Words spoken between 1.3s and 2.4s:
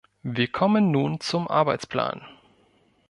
Arbeitsplan.